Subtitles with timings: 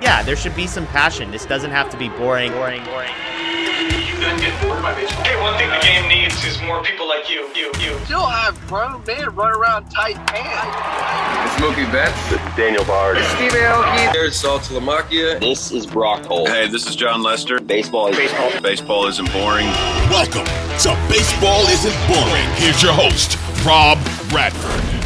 [0.00, 1.30] Yeah, there should be some passion.
[1.30, 3.12] This doesn't have to be boring, boring, boring.
[3.12, 5.24] You then get bored by baseball.
[5.24, 7.98] Hey, one thing the game needs is more people like you, you, you.
[8.04, 11.56] Still have grown men run around tight pants.
[11.58, 12.56] Smokey Betts.
[12.56, 13.18] Daniel Bard.
[13.36, 14.12] Steve Aoki.
[14.12, 15.40] There's Saltalamacchia.
[15.40, 16.48] This is Brock Holt.
[16.48, 17.60] Hey, this is Jon Lester.
[17.60, 18.60] Baseball is baseball.
[18.62, 19.66] Baseball isn't boring.
[20.08, 22.48] Welcome to Baseball Isn't Boring.
[22.54, 23.98] Here's your host, Rob
[24.30, 25.02] Bradford.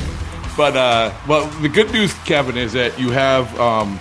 [0.56, 3.98] But uh, well, the good news, Kevin, is that you have um,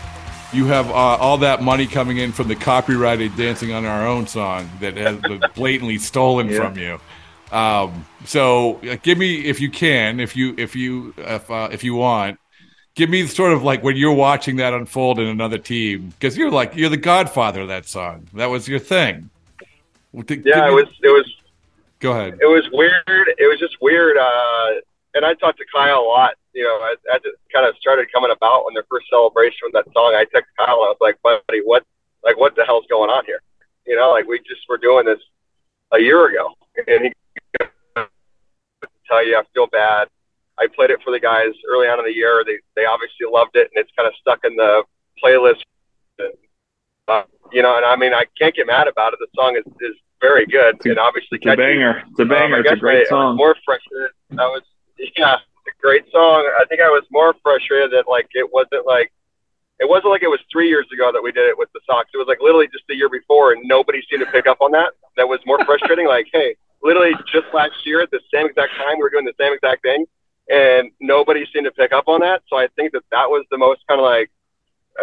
[0.53, 4.27] you have uh, all that money coming in from the copyrighted "Dancing on Our Own"
[4.27, 6.57] song that has been blatantly stolen yeah.
[6.57, 6.99] from you.
[7.51, 11.83] Um, so, uh, give me if you can, if you if you if uh, if
[11.83, 12.39] you want,
[12.95, 16.51] give me sort of like when you're watching that unfold in another team because you're
[16.51, 18.27] like you're the godfather of that song.
[18.33, 19.29] That was your thing.
[20.25, 20.87] Give yeah, it was.
[21.03, 21.35] It was.
[21.99, 22.39] Go ahead.
[22.41, 23.03] It was weird.
[23.07, 24.17] It was just weird.
[24.17, 24.81] Uh,
[25.13, 28.07] and I talked to Kyle a lot you know, as, as it kind of started
[28.11, 31.03] coming about when their first celebration with that song, I texted Kyle and I was
[31.03, 31.83] like, buddy, what,
[32.23, 33.41] like, what the hell's going on here?
[33.85, 35.19] You know, like we just were doing this
[35.93, 36.55] a year ago,
[36.87, 37.11] and he
[39.07, 40.07] tell you I feel bad.
[40.57, 42.43] I played it for the guys early on in the year.
[42.43, 44.83] They they obviously loved it, and it's kind of stuck in the
[45.23, 45.61] playlist.
[47.07, 49.19] Uh, you know, and I mean, I can't get mad about it.
[49.19, 52.01] The song is, is very good, and obviously it's a banger.
[52.09, 52.55] It's a banger.
[52.55, 53.33] Um, it's a great I, song.
[53.33, 54.11] I more frustrated.
[54.31, 54.63] I was
[55.17, 55.37] yeah
[55.81, 56.49] great song.
[56.59, 59.11] I think I was more frustrated that like it wasn't like
[59.79, 62.09] it wasn't like it was three years ago that we did it with the Sox.
[62.13, 64.71] It was like literally just the year before, and nobody seemed to pick up on
[64.71, 64.93] that.
[65.17, 66.07] That was more frustrating.
[66.15, 69.35] like, hey, literally just last year at the same exact time, we were doing the
[69.39, 70.05] same exact thing,
[70.49, 72.43] and nobody seemed to pick up on that.
[72.47, 74.31] So I think that that was the most kind of like,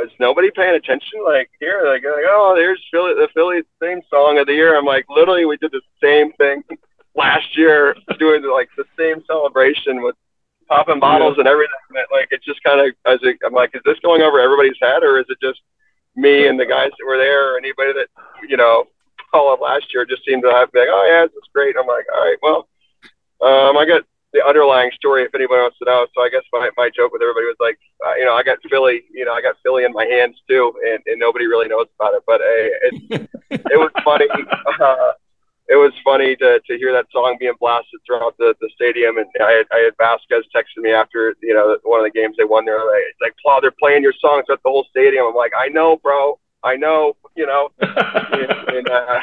[0.02, 1.20] is nobody paying attention?
[1.22, 4.78] Like here, like, like oh, there's Philly, the Phillies theme song of the year.
[4.78, 6.62] I'm like, literally, we did the same thing
[7.14, 10.16] last year, doing like the same celebration with
[10.72, 11.76] popping bottles and everything.
[12.10, 15.02] Like it's just kind of as it, I'm like, is this going over everybody's head,
[15.02, 15.60] or is it just
[16.16, 18.08] me and the guys that were there, or anybody that
[18.48, 18.84] you know
[19.30, 21.76] called up last year just seemed to have be like, oh yeah, this is great.
[21.78, 22.68] I'm like, all right, well,
[23.44, 26.06] um, I got the underlying story if anybody wants to know.
[26.14, 28.58] So I guess my my joke with everybody was like, uh, you know, I got
[28.70, 31.86] Philly, you know, I got Philly in my hands too, and, and nobody really knows
[32.00, 34.26] about it, but uh, it it was funny.
[34.80, 35.12] Uh,
[35.72, 39.16] it was funny to, to hear that song being blasted throughout the, the stadium.
[39.16, 42.36] And I had, I had Vasquez texting me after, you know, one of the games
[42.36, 42.84] they won there.
[42.84, 45.24] Like, like, Paul, they're playing your songs throughout the whole stadium.
[45.26, 46.38] I'm like, I know, bro.
[46.62, 47.70] I know, you know.
[47.80, 49.20] and, and uh,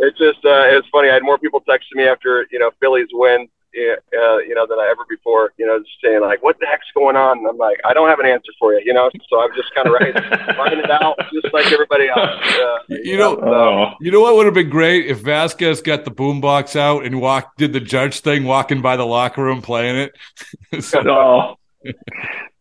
[0.00, 1.08] it just, uh, it was funny.
[1.08, 4.78] I had more people texting me after, you know, Phillies win uh, you know, than
[4.78, 7.38] I ever before, you know, just saying like, what the heck's going on?
[7.38, 9.74] And I'm like, I don't have an answer for you, you know, so I'm just
[9.74, 10.14] kind of writing,
[10.56, 12.18] writing it out just like everybody else.
[12.18, 16.10] Uh, you know, know you know what would have been great if Vasquez got the
[16.10, 20.82] boombox out and walked, did the judge thing, walking by the locker room playing it.
[20.84, 21.56] so, oh.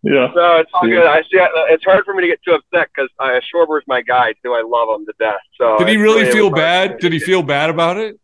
[0.02, 0.32] Yeah.
[0.34, 1.06] So it's all good.
[1.06, 1.28] I see.
[1.34, 4.54] It's hard for me to get too upset because uh, Schwarber's my guy too.
[4.54, 5.42] I love him to death.
[5.58, 7.00] So did he really feel bad?
[7.00, 8.18] Did he feel bad about it?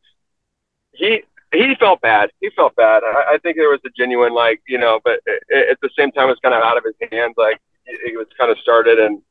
[0.93, 2.29] He he felt bad.
[2.39, 3.03] He felt bad.
[3.03, 6.11] I, I think there was a genuine like you know, but it, at the same
[6.11, 7.33] time, it was kind of out of his hands.
[7.35, 9.21] Like it was kind of started, and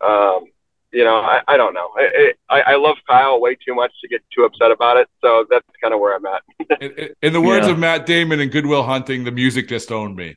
[0.00, 0.46] um,
[0.92, 1.88] you know, I, I don't know.
[1.96, 5.08] I, I, I love Kyle way too much to get too upset about it.
[5.20, 6.42] So that's kind of where I'm at.
[6.82, 7.72] in, in, the words yeah.
[7.72, 10.36] of Matt Damon in Good Will Hunting, the music just owned me.